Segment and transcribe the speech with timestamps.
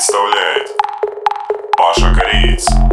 [0.00, 0.66] представляет
[1.76, 2.89] Паша Кореец.